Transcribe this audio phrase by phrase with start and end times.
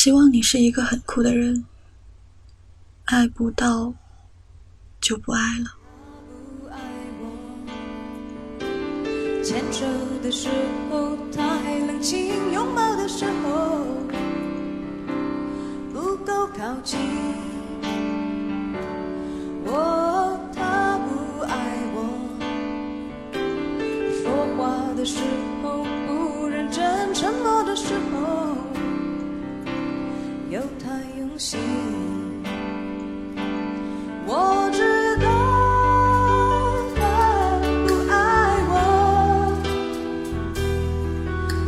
[0.00, 1.64] 希望你是一个很酷的人，
[3.06, 3.92] 爱不到
[5.00, 5.74] 就不爱了。
[9.42, 9.84] 牵手
[10.22, 10.48] 的时
[10.88, 13.84] 候太冷清，拥抱的时候
[15.92, 17.00] 不够靠近。
[19.64, 22.08] 我他不爱我，
[24.22, 25.18] 说话的时
[25.60, 28.47] 候不认真，沉默的时候
[30.58, 31.60] 又太用心。
[34.26, 35.28] 我知道
[36.96, 37.00] 他
[37.86, 38.16] 不爱
[38.68, 39.54] 我，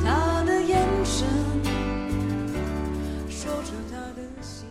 [0.05, 1.25] 他的眼神
[3.29, 4.67] 说出他的心。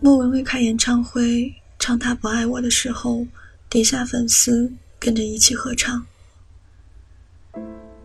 [0.00, 3.26] 莫文蔚开演唱会唱《他不爱我》的时候，
[3.70, 6.04] 底下粉丝跟着一起合唱。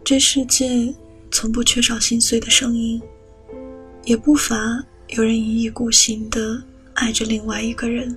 [0.06, 0.96] 这世界
[1.30, 3.02] 从不缺少心碎的声音，
[4.06, 6.62] 也不乏有人一意孤行的
[6.94, 8.16] 爱着另外一个人。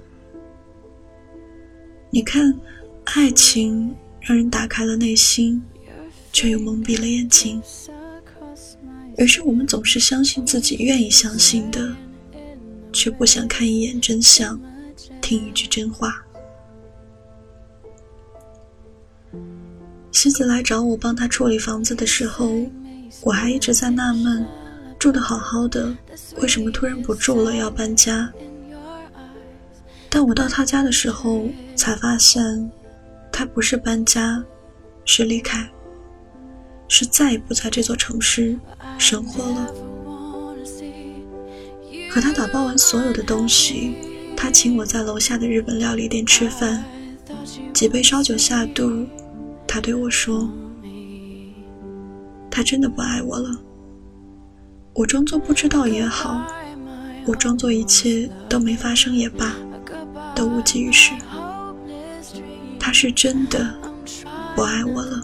[2.10, 2.52] 你看，
[3.04, 5.62] 爱情让人打开了内心，
[6.32, 7.62] 却又蒙蔽了眼睛。
[9.16, 11.94] 于是我们总是相信自己愿意相信的，
[12.92, 14.60] 却不想看一眼真相，
[15.20, 16.24] 听一句真话。
[20.10, 22.50] 西子来找我帮他处理房子的时候，
[23.22, 24.44] 我还一直在纳闷，
[25.00, 25.96] 住得好好的，
[26.42, 28.30] 为什么突然不住了，要搬家？
[30.10, 32.70] 但我到他家的时候，才发现，
[33.32, 34.44] 他不是搬家，
[35.06, 35.66] 是离开，
[36.86, 38.58] 是再也不在这座城市
[38.98, 39.74] 生活了。
[42.10, 43.94] 和他打包完所有的东西，
[44.36, 46.84] 他请我在楼下的日本料理店吃饭，
[47.72, 49.06] 几杯烧酒下肚，
[49.66, 50.46] 他对我说
[52.50, 53.48] ：“他真的不爱我了。”
[54.92, 56.44] 我装作不知道也好，
[57.24, 59.54] 我装作一切都没发生也罢，
[60.34, 61.12] 都无济于事。
[62.78, 63.72] 他是真的
[64.56, 65.22] 不爱我了。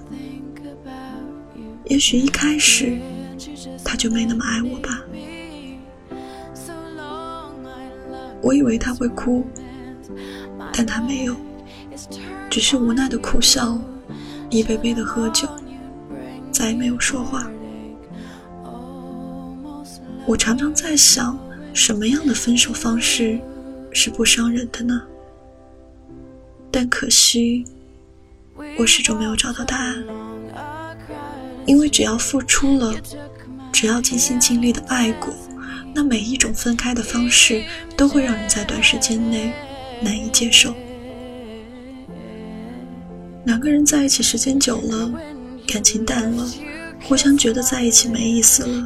[1.84, 2.96] 也许一开始
[3.84, 5.02] 他就没那么爱我吧。
[8.40, 9.44] 我以为他会哭，
[10.72, 11.34] 但他没有，
[12.48, 13.76] 只是无奈的苦笑，
[14.48, 15.48] 一杯杯的喝酒，
[16.52, 17.50] 再也没有说话。
[20.26, 21.38] 我常常在想，
[21.72, 23.38] 什么样的分手方式
[23.92, 25.00] 是不伤人的呢？
[26.70, 27.64] 但可惜，
[28.76, 30.04] 我始终没有找到答案。
[31.64, 32.92] 因为只要付出了，
[33.72, 35.32] 只要尽心尽力的爱过。
[35.94, 37.62] 那每一种分开的方式
[37.96, 39.52] 都会让人在短时间内
[40.02, 40.74] 难以接受。
[43.44, 45.10] 两个人在一起时间久了，
[45.68, 46.50] 感情淡了，
[47.04, 48.84] 互相觉得在一起没意思了，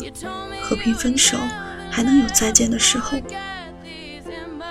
[0.71, 1.37] 和平分手
[1.91, 3.19] 还能有再见的时候。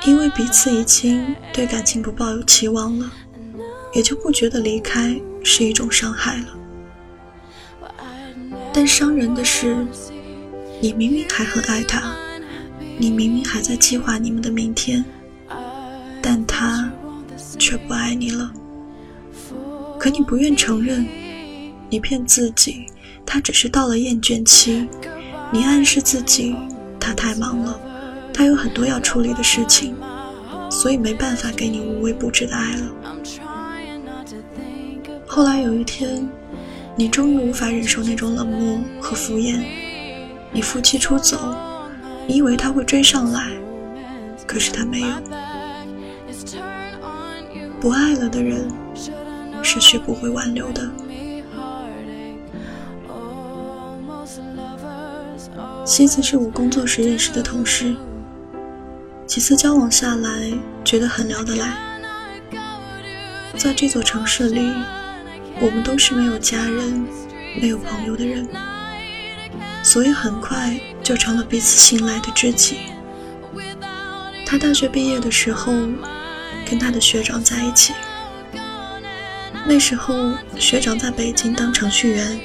[0.05, 3.11] 因为彼此已经对感情不抱有期望了，
[3.93, 6.57] 也就不觉得离开是一种伤害了。
[8.71, 9.85] 但伤人的是，
[10.79, 12.15] 你明明还很爱他。
[12.97, 15.03] 你明明还在计划你们的明天，
[16.21, 16.89] 但他
[17.57, 18.53] 却不爱你了。
[19.99, 21.05] 可你不愿承认，
[21.89, 22.85] 你骗自己，
[23.25, 24.87] 他只是到了厌倦期。
[25.51, 26.55] 你暗示自己，
[26.99, 27.79] 他太忙了，
[28.33, 29.95] 他有很多要处理的事情，
[30.69, 32.83] 所以没办法给你无微不至的爱了。
[35.25, 36.29] 后来有一天，
[36.95, 39.63] 你终于无法忍受那种冷漠和敷衍，
[40.51, 41.55] 你负气出走。
[42.27, 43.47] 你以为他会追上来，
[44.45, 45.07] 可是他没有。
[47.79, 48.67] 不爱了的人
[49.63, 50.87] 是学不会挽留的。
[55.89, 57.95] 西子是我工作时认识的同事，
[59.25, 60.29] 几次交往下来，
[60.85, 61.75] 觉得很聊得来。
[63.57, 64.71] 在这座城市里，
[65.59, 67.07] 我们都是没有家人、
[67.59, 68.47] 没有朋友的人，
[69.81, 70.79] 所以很快。
[71.01, 72.77] 就成了彼此信赖的知己。
[74.45, 75.73] 他大学毕业的时候，
[76.69, 77.95] 跟他的学长在一起。
[79.65, 82.39] 那时候学长在北京当程序员。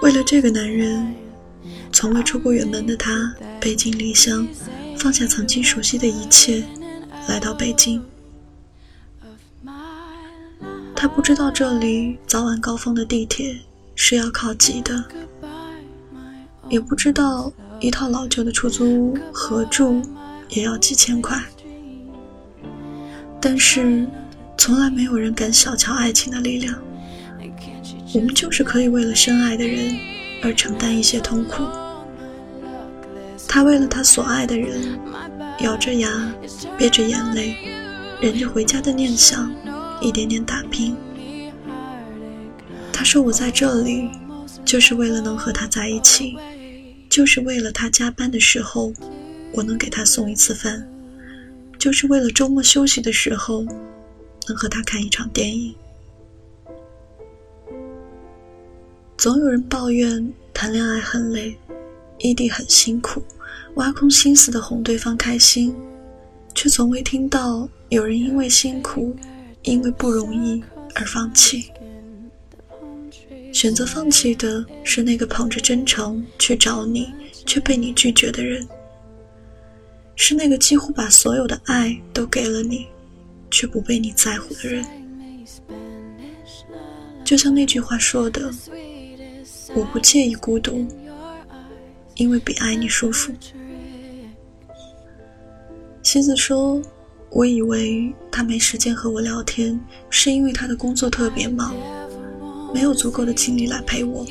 [0.00, 1.14] 为了这个男人，
[2.00, 3.30] 从未出过远门的他
[3.60, 4.48] 背井离乡，
[4.96, 6.64] 放下曾经熟悉的一切，
[7.28, 8.02] 来到北京。
[10.96, 13.54] 他不知道这里早晚高峰的地铁
[13.94, 15.04] 是要靠挤的。
[16.70, 20.00] 也不知道一套老旧的出租屋合住
[20.48, 21.38] 也要几千块，
[23.38, 24.08] 但是
[24.56, 26.74] 从来没有人敢小瞧爱情的力量。
[28.14, 29.94] 我们就是可以为了深爱的人
[30.42, 31.62] 而承担一些痛苦。
[33.52, 34.96] 他为了他所爱的人，
[35.58, 36.32] 咬着牙，
[36.78, 37.56] 憋着眼泪，
[38.20, 39.52] 忍着回家的念想，
[40.00, 40.96] 一点点打拼。
[42.92, 44.08] 他说：“我在这里，
[44.64, 46.36] 就是为了能和他在一起，
[47.08, 48.92] 就是为了他加班的时候，
[49.52, 50.88] 我能给他送一次饭，
[51.76, 53.64] 就是为了周末休息的时候，
[54.46, 55.74] 能和他看一场电影。”
[59.18, 61.58] 总有人抱怨谈恋爱很累，
[62.18, 63.20] 异地很辛苦。
[63.74, 65.74] 挖空心思的哄对方开心，
[66.54, 69.14] 却从未听到有人因为辛苦、
[69.62, 70.62] 因为不容易
[70.94, 71.70] 而放弃。
[73.52, 77.12] 选择放弃的是那个捧着真诚去找你
[77.46, 78.66] 却被你拒绝的人，
[80.14, 82.86] 是那个几乎把所有的爱都给了你
[83.50, 84.84] 却不被你在乎的人。
[87.24, 88.52] 就像那句话说的
[89.74, 90.86] ：“我不介意孤独，
[92.20, 93.32] 因为比爱你舒服。”
[96.02, 96.82] 妻子说
[97.32, 99.80] ：“我以为他没时间和我聊天，
[100.10, 101.74] 是因为他的工作特别忙，
[102.74, 104.26] 没有足够的精力来陪我。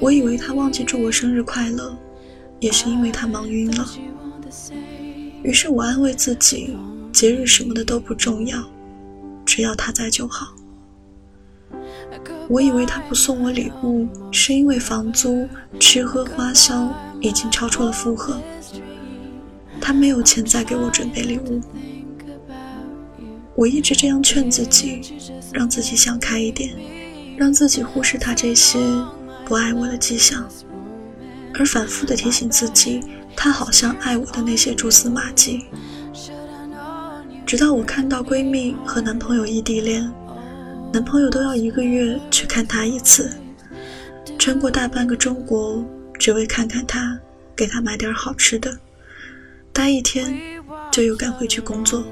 [0.00, 1.94] 我以为他忘记祝我生日快乐，
[2.58, 3.86] 也是因为他忙晕了。
[5.42, 6.74] 于是我安慰自己，
[7.12, 8.64] 节日什么的都不重要，
[9.44, 10.54] 只要他在就好。
[12.48, 15.48] 我以为他不送我礼物，是因为房租、
[15.80, 18.40] 吃喝花销已经超出了负荷。”
[19.80, 21.60] 他没有钱再给我准备礼物，
[23.54, 25.00] 我一直这样劝自己，
[25.52, 26.74] 让自己想开一点，
[27.36, 28.78] 让自己忽视他这些
[29.44, 30.48] 不爱我的迹象，
[31.54, 33.02] 而反复的提醒自己，
[33.36, 35.66] 他好像爱我的那些蛛丝马迹。
[37.44, 40.10] 直到我看到闺蜜和男朋友异地恋，
[40.94, 43.36] 男朋友都要一个月去看她一次，
[44.38, 45.84] 穿过大半个中国，
[46.20, 47.18] 只为看看她，
[47.56, 48.78] 给她买点好吃的。
[49.72, 50.40] 待一天，
[50.92, 52.04] 就又赶回去工作。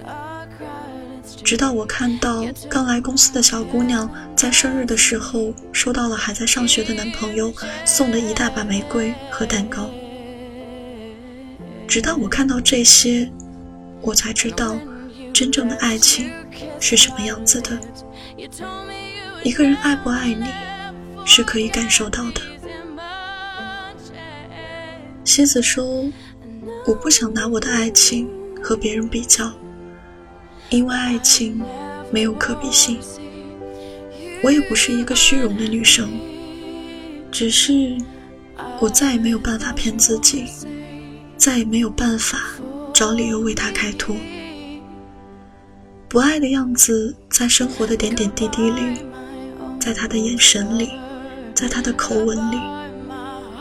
[1.44, 9.88] 直到我看到刚来公司的小姑娘在生日的时候收到了还在上学的男朋友送的一大把玫瑰和蛋糕。
[11.86, 13.30] 直到我看到这些，
[14.00, 14.76] 我才知道
[15.32, 16.30] 真正的爱情
[16.78, 17.78] 是什么样子的。
[19.42, 20.44] 一个人爱不爱你，
[21.24, 22.40] 是可以感受到的。
[25.24, 26.04] 西子说。
[26.84, 28.28] 我不想拿我的爱情
[28.60, 29.52] 和别人比较，
[30.68, 31.62] 因为爱情
[32.10, 32.98] 没有可比性。
[34.42, 36.10] 我也不是一个虚荣的女生，
[37.30, 37.96] 只是
[38.80, 40.46] 我再也没有办法骗自己，
[41.36, 42.36] 再也没有办法
[42.92, 44.16] 找理由为他开脱。
[46.12, 48.98] 不爱的样子，在生活的点点滴滴里，
[49.80, 50.90] 在他的眼神里，
[51.54, 52.60] 在他的口吻里，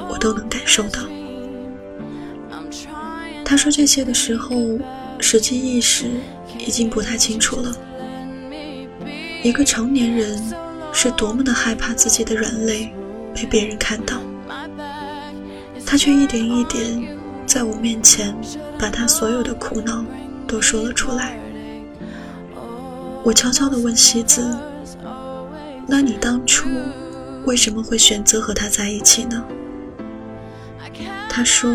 [0.10, 1.00] 我都能感受到。
[3.46, 4.78] 他说这些的时候，
[5.18, 6.08] 实际意识
[6.60, 7.74] 已经不太清楚了。
[9.44, 10.38] 一个成年人
[10.92, 12.92] 是多么的害怕自己的软肋
[13.34, 14.18] 被别人看到，
[15.86, 17.02] 他却一点一点
[17.46, 18.36] 在我面前
[18.78, 20.04] 把他所有的苦恼
[20.46, 21.40] 都说了出来。
[23.24, 24.58] 我悄悄地问西子
[25.88, 26.70] ：“那你当初
[27.46, 29.44] 为什么会选择和他在一起呢？”
[31.30, 31.72] 他说。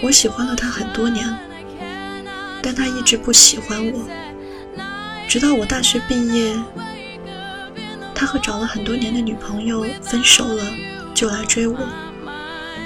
[0.00, 1.26] 我喜欢了他很多年，
[2.62, 4.08] 但他一直不喜欢我。
[5.28, 6.56] 直到我大学毕业，
[8.14, 10.62] 他和找了很多年的女朋友分手了，
[11.14, 11.76] 就来追我，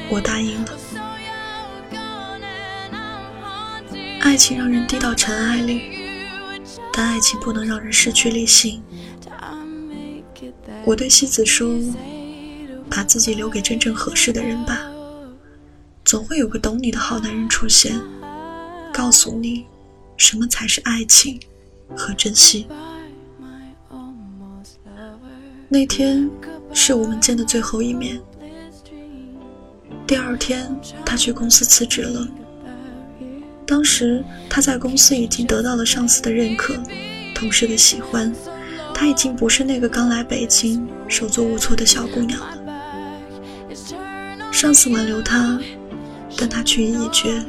[0.09, 0.71] 我答应了。
[4.21, 5.91] 爱情让人低到尘埃里，
[6.92, 8.82] 但爱情不能让人失去理性。
[10.84, 11.68] 我对西子说
[12.90, 14.90] ：“把自己留给真正合适的人吧。”
[16.04, 17.99] 总会有个懂你的好男人出现，
[18.92, 19.64] 告诉你
[20.16, 21.40] 什么才是爱情
[21.96, 22.66] 和珍惜。
[25.68, 26.28] 那天
[26.75, 28.20] 是我们见的最后一面。
[30.06, 32.28] 第二天，他去公司辞职了。
[33.73, 36.75] 当时他在公司已经得到了上司的认可，
[37.35, 38.31] 同事的喜欢，
[38.93, 42.59] 他已经不是那个刚来北京手足无措的小姑娘了。
[44.52, 45.59] 上司挽留他。
[46.37, 47.43] 但他去意已决，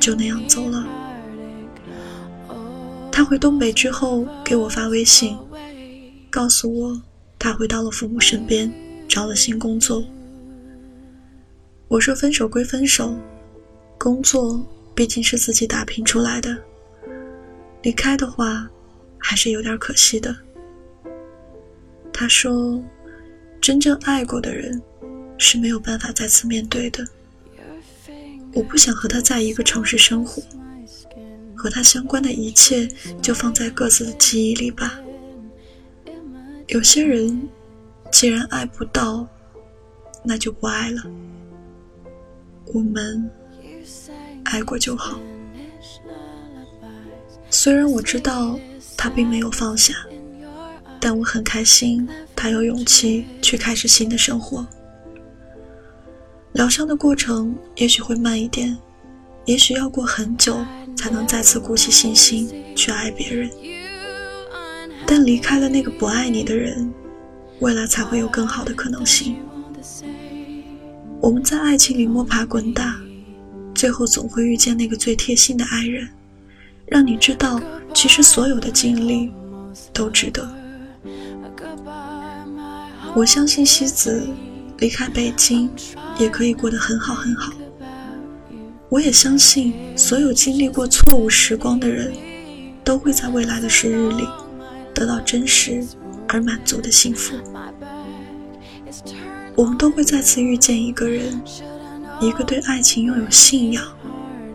[0.00, 0.84] 就那样走了。
[3.12, 5.38] 他回东北之后给我发微信，
[6.28, 7.00] 告诉我
[7.38, 8.72] 他回到了父母身边，
[9.08, 10.04] 找了新工作。
[11.86, 13.16] 我说分手归分手，
[13.96, 16.56] 工作毕竟是自己打拼出来的，
[17.82, 18.68] 离开的话
[19.18, 20.36] 还是有点可惜的。
[22.12, 22.82] 他说，
[23.60, 24.80] 真正爱过的人
[25.38, 27.04] 是没有办法再次面对的。
[28.52, 30.42] 我不想和他在一个城市生活，
[31.56, 32.86] 和他相关的一切
[33.22, 35.00] 就放在各自的记忆里吧。
[36.68, 37.48] 有些人，
[38.10, 39.26] 既然爱不到，
[40.22, 41.02] 那就不爱了。
[42.66, 43.30] 我们
[44.52, 45.18] 爱过就好。
[47.48, 48.58] 虽然我知道
[48.98, 49.94] 他并没有放下，
[51.00, 52.06] 但我很开心
[52.36, 54.66] 他有勇气去开始新的生活。
[56.52, 58.76] 疗伤的过程也许会慢一点，
[59.46, 60.62] 也许要过很久
[60.94, 63.50] 才能再次鼓起信心去爱别人。
[65.06, 66.92] 但离开了那个不爱你的人，
[67.60, 69.36] 未来才会有更好的可能性。
[71.20, 73.00] 我们在爱情里摸爬滚打，
[73.82, 76.08] 最后总会遇见那个最贴心的爱人，
[76.86, 77.60] 让你知道，
[77.92, 79.32] 其实所有的经历
[79.92, 80.48] 都值得。
[83.16, 84.24] 我相信西子
[84.78, 85.68] 离开北京
[86.16, 87.52] 也可以过得很好很好。
[88.88, 92.12] 我也相信，所有经历过错误时光的人，
[92.84, 94.24] 都会在未来的时日里。
[94.94, 95.84] 得到真实
[96.28, 97.34] 而满足的幸福，
[99.56, 101.42] 我们都会再次遇见一个人，
[102.22, 103.82] 一个对爱情拥有信仰，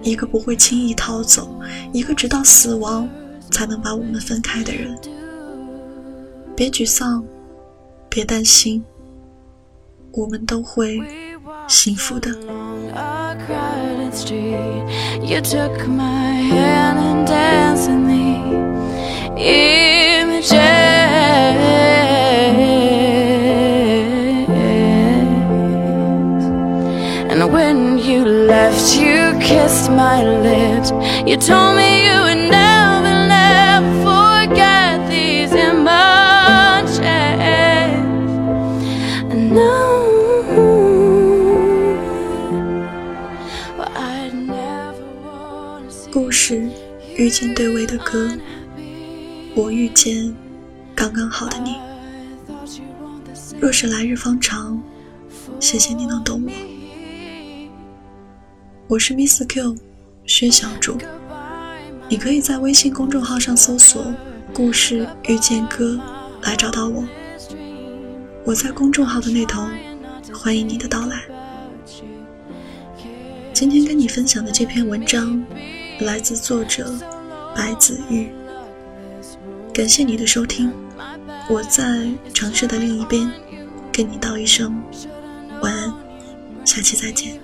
[0.02, 1.60] 一个不会轻易逃走，
[1.92, 3.06] 一个直到死亡
[3.52, 4.98] 才能把我们分开的人。
[6.56, 7.22] 别沮丧，
[8.08, 8.82] 别担心，
[10.14, 10.98] 我们都会
[11.68, 12.32] 幸福的。
[17.30, 18.07] And
[31.28, 37.00] You told me you would never, never forget these emotions.
[39.30, 40.08] And now,
[43.76, 46.70] well, I never want to see 故事
[47.18, 48.32] 遇见对味的歌。
[49.54, 50.34] 我遇见
[50.96, 51.76] 刚刚好的你，
[53.60, 54.82] 若是来日方长，
[55.60, 56.52] 谢谢你能懂我。
[58.88, 59.76] 我是 Miss Q，
[60.28, 60.98] 薛小主，
[62.10, 64.14] 你可以在微信公众号上搜索
[64.54, 65.98] “故事遇见歌”
[66.44, 67.02] 来找到我。
[68.44, 69.66] 我在公众号的那头，
[70.34, 71.24] 欢迎你的到来。
[73.54, 75.42] 今天跟你分享的这篇文章，
[76.02, 76.94] 来自作者
[77.56, 78.28] 白子玉。
[79.74, 80.74] 感谢你的收听，
[81.50, 83.32] 我在城市的另一边，
[83.94, 84.84] 跟你道一声
[85.62, 85.94] 晚安，
[86.66, 87.40] 下期再见。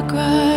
[0.00, 0.49] paragraph